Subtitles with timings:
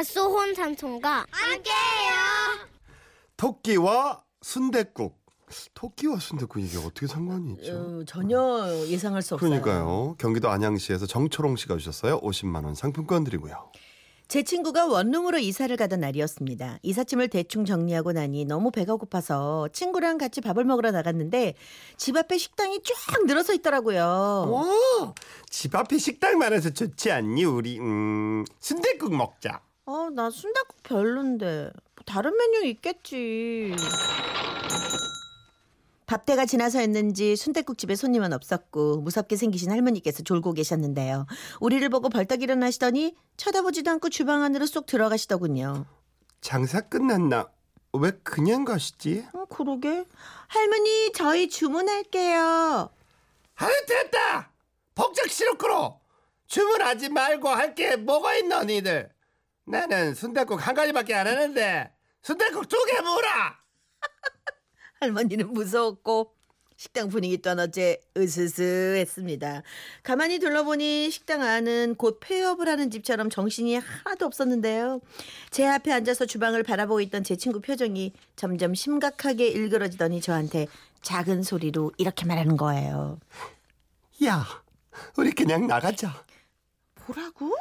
[0.00, 2.14] 갓소혼 삼촌과 함께해요.
[3.36, 5.20] 토끼와 순댓국.
[5.74, 7.72] 토끼와 순댓국 이게 어떻게 상관이 있죠?
[8.00, 9.50] 어, 전혀 예상할 수 없어요.
[9.50, 10.16] 그러니까요.
[10.16, 12.18] 경기도 안양시에서 정초롱 씨가 주셨어요.
[12.22, 13.70] 50만 원 상품권 드리고요.
[14.26, 16.78] 제 친구가 원룸으로 이사를 가던 날이었습니다.
[16.82, 21.56] 이삿짐을 대충 정리하고 나니 너무 배가 고파서 친구랑 같이 밥을 먹으러 나갔는데
[21.98, 24.00] 집 앞에 식당이 쫙 늘어서 있더라고요.
[24.00, 25.14] 와,
[25.50, 27.44] 집 앞에 식당 많아서 좋지 않니?
[27.44, 29.60] 우리 음, 순댓국 먹자.
[29.86, 33.74] 어, 나 순댓국 별론데 뭐 다른 메뉴 있겠지.
[36.06, 41.26] 밥때가 지나서였는지 순댓국집에 손님은 없었고 무섭게 생기신 할머니께서 졸고 계셨는데요.
[41.60, 45.86] 우리를 보고 벌떡 일어나시더니 쳐다보지도 않고 주방 안으로 쏙 들어가시더군요.
[46.40, 47.48] 장사 끝났나?
[47.92, 49.24] 왜 그냥 가시지?
[49.32, 50.04] 어, 그러게.
[50.48, 52.90] 할머니, 저희 주문할게요.
[53.56, 54.50] 아유 됐다.
[54.94, 56.00] 복적 시루크로
[56.46, 59.10] 주문하지 말고 할 게 뭐가 있노 니들?
[59.70, 63.58] 나는 순댓국 한 가지밖에 안 하는데 순댓국 두 개 먹어라.
[65.00, 66.34] 할머니는 무서웠고
[66.76, 69.62] 식당 분위기 또한 어째 으스스했습니다.
[70.02, 75.00] 가만히 둘러보니 식당 안은 곧 폐업을 하는 집처럼 정신이 하나도 없었는데요.
[75.50, 80.68] 제 앞에 앉아서 주방을 바라보고 있던 제 친구 표정이 점점 심각하게 일그러지더니 저한테
[81.02, 83.20] 작은 소리로 이렇게 말하는 거예요.
[84.24, 84.46] 야,
[85.16, 86.24] 우리 그냥 나가자.
[87.06, 87.56] 뭐라고?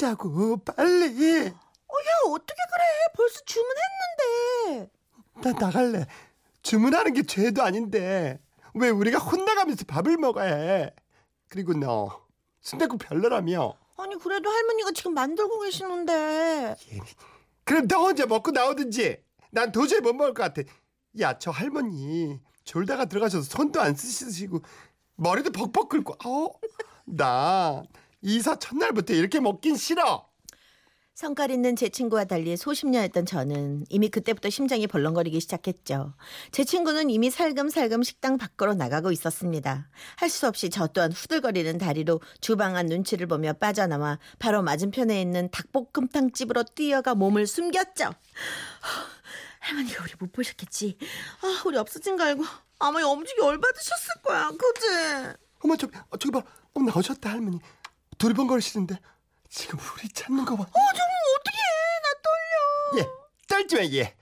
[0.00, 1.46] 토끼 자고 빨리.
[1.46, 2.84] 어, 야 어떻게 그래?
[3.14, 4.90] 벌써 주문했는데.
[5.42, 6.06] 나 나갈래.
[6.62, 8.40] 주문하는 게 죄도 아닌데
[8.74, 10.94] 왜 우리가 혼나가면서 밥을 먹어야 해?
[11.48, 12.26] 그리고 너
[12.60, 13.74] 순댓국 별로라며.
[13.98, 16.76] 아니 그래도 할머니가 지금 만들고 계시는데.
[17.64, 19.22] 그럼 너 혼자 먹고 나오든지.
[19.52, 20.62] 난 도저히 못 먹을 것 같아.
[21.20, 24.60] 야, 저 할머니 졸다가 들어가셔서 손도 안 쓰시고
[25.16, 26.14] 머리도 벅벅 긁고.
[26.24, 26.54] 아우,
[27.04, 27.82] 나
[28.22, 30.28] 이사 첫날부터 이렇게 먹긴 싫어.
[31.14, 36.14] 성깔 있는 제 친구와 달리 소심녀였던 저는 이미 그때부터 심장이 벌렁거리기 시작했죠.
[36.50, 39.90] 제 친구는 이미 살금살금 식당 밖으로 나가고 있었습니다.
[40.16, 45.50] 할 수 없이 저 또한 후들거리는 다리로 주방 안 눈치를 보며 빠져나와 바로 맞은편에 있는
[45.50, 48.14] 닭볶음탕집으로 뛰어가 몸을 숨겼죠.
[49.58, 50.96] 할머니가 우리 못 보셨겠지.
[51.42, 52.44] 아, 우리 없어진 거 알고
[52.78, 54.48] 아마 엄지기 열받으셨을 거야.
[54.52, 55.36] 그지?
[55.62, 56.42] 어머, 저, 어, 저기 봐.
[56.72, 57.58] 어, 나오셨다, 할머니.
[58.20, 58.96] 두리번거리시는데
[59.48, 60.62] 지금 우리 찾는 거 봐.
[60.62, 61.06] 어, 좀
[61.38, 62.00] 어떻게 해.
[62.04, 63.00] 나 떨려.
[63.00, 63.08] 예,
[63.48, 64.14] 떨지 마, 예.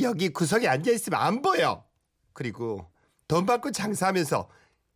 [0.00, 1.84] 여기 구석에 앉아있으면 안 보여.
[2.32, 2.90] 그리고
[3.28, 4.48] 돈 받고 장사하면서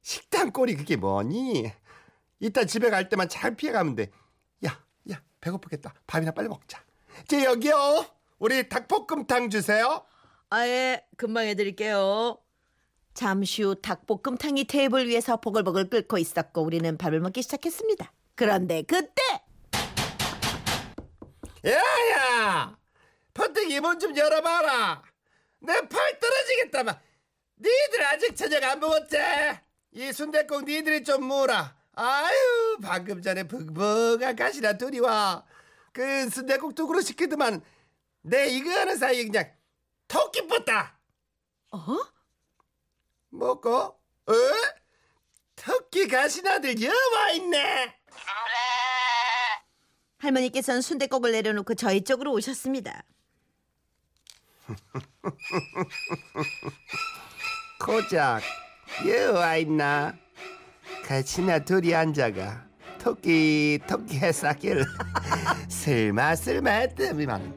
[0.02, 1.70] 식당 꼴이 그게 뭐니?
[2.40, 4.10] 이따 집에 갈 때만 잘 피해가면 돼.
[4.66, 4.82] 야,
[5.12, 5.94] 야, 배고프겠다.
[6.06, 6.82] 밥이나 빨리 먹자.
[7.28, 8.06] 제 여기요.
[8.38, 10.04] 우리 닭볶음탕 주세요.
[10.50, 12.38] 아예 금방 해드릴게요.
[13.12, 18.12] 잠시 후 닭볶음탕이 테이블 위에서 보글보글 끓고 있었고 우리는 밥을 먹기 시작했습니다.
[18.38, 19.20] 그런데 그때
[21.66, 22.78] 야야!
[23.34, 25.02] 퍼뜩이 문 좀 열어봐라.
[25.60, 27.00] 내 팔 떨어지겠다, 마.
[27.58, 29.16] 니들 아직 저녁 안 먹었지?
[29.90, 31.76] 이 순댓국 니들이 좀 무라.
[31.96, 35.44] 아유, 방금 전에 붕붕한 가시나 둘이 와.
[35.92, 37.60] 그 순댓국 두 그릇 시키더만
[38.22, 39.52] 내 이거 하는 사이에 그냥
[40.06, 40.96] 토끼 뻗다.
[41.72, 41.78] 어?
[43.30, 43.68] 먹고?
[43.72, 44.32] 어?
[45.56, 47.97] 토끼 가시나들 여와 있네.
[50.18, 53.02] 할머니께서는 순대국을 내려놓고 저희 쪽으로 오셨습니다.
[57.84, 58.42] 고작
[59.06, 60.14] 여와 있나?
[61.06, 62.66] 같이나 둘이 앉아가
[62.98, 64.84] 토끼 토끼 해싸기를
[65.68, 67.54] 쓸마 쓸마 했더니만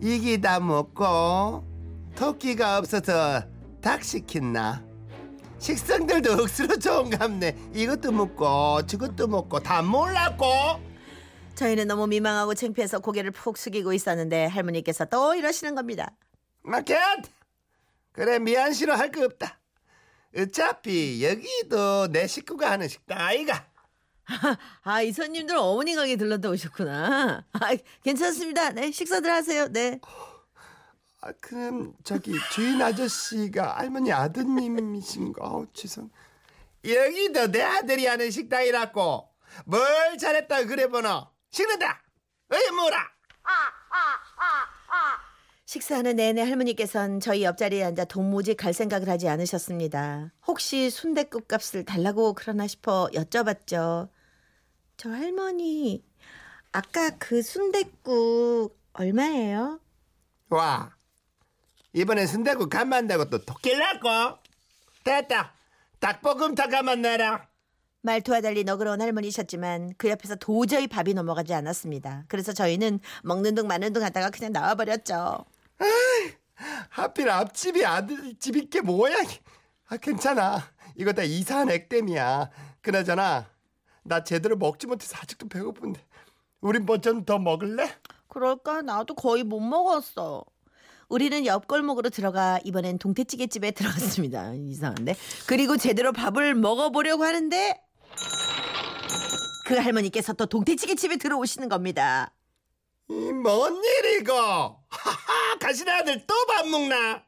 [0.00, 1.64] 이기 다 먹고
[2.16, 3.42] 토끼가 없어서
[3.82, 4.87] 닭 시켰나?
[5.58, 10.46] 식성들도 억수로 좋은갑네 이것도 먹고 저것도 먹고 다 몰랐고
[11.56, 16.12] 저희는 너무 민망하고 창피해서 고개를 푹 숙이고 있었는데 할머니께서 또 이러시는 겁니다.
[16.62, 16.96] 마켓
[18.12, 19.58] 그래 미안 싫어 할 거 없다
[20.36, 23.66] 어차피 여기도 내 식구가 하는 식당 아이가
[24.84, 27.46] 아, 이 손님들 어머니 가게 들렀다 오셨구나.
[27.50, 27.70] 아,
[28.04, 28.72] 괜찮습니다.
[28.72, 29.68] 네, 식사들 하세요.
[29.68, 29.98] 네.
[31.20, 35.44] 아, 그럼 저기 주인 아저씨가 할머니 아드님이신가?
[35.44, 36.10] 어, 죄송.
[36.84, 39.28] 여기도 내 아들이 하는 식당이라고.
[39.64, 41.26] 뭘 잘했다 그래 보노.
[41.50, 42.02] 식는다.
[42.52, 42.98] 어이 뭐라.
[45.64, 50.32] 식사하는 내내 할머니께선 저희 옆자리에 앉아 도무지 갈 생각을 하지 않으셨습니다.
[50.46, 54.08] 혹시 순댓국 값을 달라고 그러나 싶어 여쭤봤죠.
[54.96, 56.02] 저 할머니,
[56.72, 59.80] 아까 그 순댓국 얼마예요?
[60.48, 60.97] 와.
[61.98, 64.38] 이번엔 순대국 간만다고 또 토끼를 낳고.
[65.02, 65.52] 됐다.
[65.98, 67.48] 닭볶음탕 가만 내라.
[68.02, 72.24] 말투와 달리 너그러운 할머니셨지만 그 옆에서 도저히 밥이 넘어가지 않았습니다.
[72.28, 75.44] 그래서 저희는 먹는 둥 마는 둥 하다가 그냥 나와버렸죠.
[76.90, 79.16] 하필 앞집이 아들집이 게 뭐야?
[79.88, 80.62] 아 괜찮아.
[80.94, 82.50] 이거 다 이상한 액땜이야.
[82.80, 83.46] 그나저나
[84.04, 86.00] 나 제대로 먹지 못해서 아직도 배고픈데.
[86.60, 87.90] 우린 뭐 좀 더 먹을래?
[88.28, 88.82] 그럴까?
[88.82, 90.44] 나도 거의 못 먹었어.
[91.08, 94.52] 우리는 옆골목으로 들어가 이번엔 동태찌개집에 들어갔습니다.
[94.56, 95.16] 이상한데.
[95.46, 97.80] 그리고 제대로 밥을 먹어보려고 하는데
[99.66, 102.32] 그 할머니께서 또 동태찌개집에 들어오시는 겁니다.
[103.10, 104.34] 이 뭔 일이고?
[104.34, 107.22] 하하, 가신 아들 또 밥 먹나?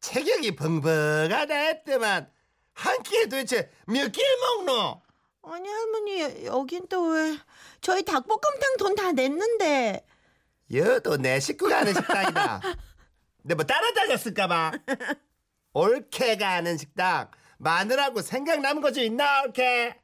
[0.00, 2.30] 체격이 벙벙하다 했더만
[2.74, 5.02] 한 끼에 도대체 몇 끼를 먹노?
[5.42, 7.36] 아니 할머니 여긴 또 왜?
[7.80, 10.06] 저희 닭볶음탕 돈 다 냈는데
[10.72, 12.60] 여도 내 식구가 하는 식당이다.
[13.42, 14.72] 내뭐 따라다녔을까봐.
[15.72, 19.94] 올케가 하는 식당 마누라고 생각 남은 거좀 있나 올케?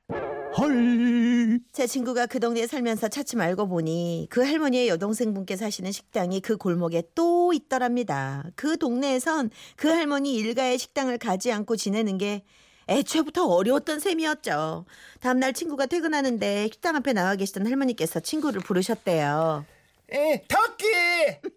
[0.59, 1.61] 헐.
[1.73, 7.03] 제 친구가 그 동네에 살면서 차츰 알고 보니 그 할머니의 여동생분께 사시는 식당이 그 골목에
[7.15, 8.45] 또 있더랍니다.
[8.55, 12.45] 그 동네에선 그 할머니 일가의 식당을 가지 않고 지내는 게
[12.89, 14.87] 애초부터 어려웠던 셈이었죠.
[15.21, 19.67] 다음날 친구가 퇴근하는데 식당 앞에 나와 계시던 할머니께서 친구를 부르셨대요.
[20.13, 20.87] 에 토끼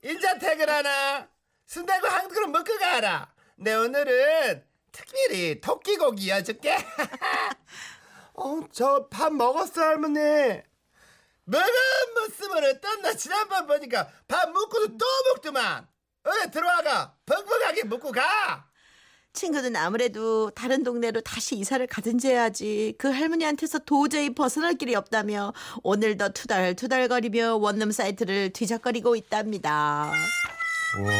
[0.03, 1.29] 인자 퇴근하나?
[1.69, 3.31] 순대고 한 그릇 먹고 가라.
[3.55, 6.75] 내 오늘은 특별히 토끼 고기 이어줄게.
[8.33, 10.17] 어, 저 밥 먹었어 할머니.
[11.45, 11.67] 먹은
[12.15, 15.05] 모습은 어떻나 지난번 보니까 밥 먹고도 또
[15.35, 15.87] 먹더만.
[16.23, 18.65] 어디 들어와가 벙벙하게 먹고 가.
[19.33, 26.29] 친구는 아무래도 다른 동네로 다시 이사를 가든지 해야지 그 할머니한테서 도저히 벗어날 길이 없다며 오늘도
[26.29, 30.11] 투덜투덜거리며 원룸 사이트를 뒤적거리고 있답니다.
[30.95, 31.11] 근데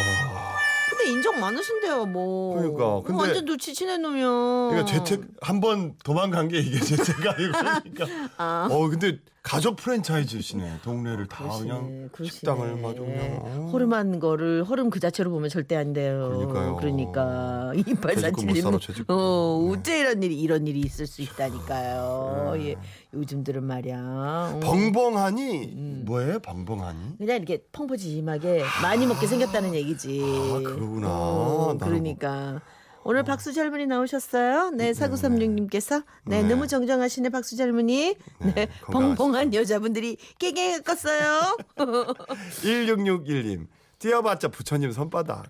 [1.19, 2.55] 인정 많으신데요, 뭐.
[2.55, 4.69] 그러니까, 근데- 완전 눈치치는 놈이요.
[4.71, 8.05] 그러니까 재택 한 번 도망간 게 이게 재택 아니고 그러니까.
[8.37, 8.67] 아.
[8.71, 10.79] 어 근데 가족 프랜차이즈시네.
[10.83, 12.33] 동네를 다 그러시네, 그냥 그러시네.
[12.39, 13.39] 식당을 마저 그냥.
[13.41, 13.69] 어.
[13.73, 16.29] 허름한 거를 허름 그 자체로 보면 절대 안 돼요.
[16.29, 16.75] 그러니까요.
[16.77, 19.05] 그러니까 돼지국 못 살아, 2847님 돼지국.
[19.11, 19.79] 어, 네.
[19.79, 22.53] 어째 이런 일이 이런 일이 있을 수 있다니까요.
[22.59, 22.75] 예.
[23.13, 23.97] 요즘들은 말이야.
[23.97, 24.59] 어.
[24.61, 26.39] 벙벙하니 뭐예요?
[26.39, 27.17] 벙벙하니?
[27.17, 30.21] 그냥 이렇게 펑퍼짐하게 많이 먹게 생겼다는 얘기지.
[30.21, 31.08] 아, 그러구나.
[31.11, 32.61] 어, 나는 그러니까.
[33.03, 34.71] 오늘 박수지 할머니 나오셨어요?
[34.71, 36.03] 네, 사구삼육님께서.
[36.25, 36.47] 네, 네.
[36.47, 38.15] 너무 정정하시네, 박수지 할머니.
[38.39, 39.53] 네, 네, 벙벙한.
[39.53, 41.57] 여자분들이 깨게 껐어요.
[42.61, 43.67] 1661님
[43.99, 45.49] 뛰어봤자 부처님 손바닥.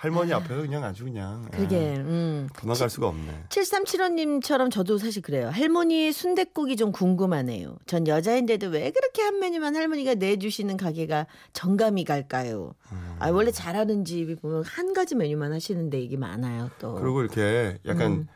[0.00, 1.46] 할머니 앞에서 그냥 아주 그냥.
[1.52, 2.48] 예, 그게, 음.
[2.58, 3.44] 도망갈 수가 없네.
[3.50, 5.50] 7375님처럼 저도 사실 그래요.
[5.50, 7.76] 할머니의 순댓국이 좀 궁금하네요.
[7.84, 12.72] 전 여자인데도 왜 그렇게 한 메뉴만 할머니가 내주시는 가게가 정감이 갈까요?
[12.92, 13.16] 음.
[13.18, 16.94] 아, 원래 잘하는 집이 보면 한 가지 메뉴만 하시는 데 이게 많아요, 또.
[16.94, 18.26] 그리고 이렇게 약간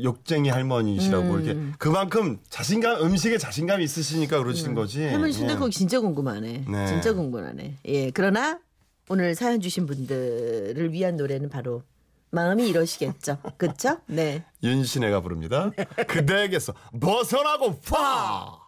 [0.00, 1.44] 욕쟁이 할머니시라고 음.
[1.44, 5.02] 이렇게 그만큼 자신감 음식에 자신감이 있으시니까 그러시는 거지.
[5.02, 5.32] 할머니 예.
[5.32, 6.66] 순댓국 진짜 궁금하네.
[6.68, 6.86] 네.
[6.86, 7.78] 진짜 궁금하네.
[7.86, 8.60] 예, 그러나
[9.08, 11.82] 오늘 사연 주신 분들을 위한 노래는 바로
[12.30, 13.38] 마음이 이러시겠죠.
[13.56, 13.98] 그렇죠?
[14.06, 14.44] 네.
[14.62, 15.70] 윤신혜가 부릅니다.
[16.08, 18.63] 그대에게서 벗어나고 파.